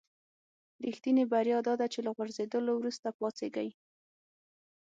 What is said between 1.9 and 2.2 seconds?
چې له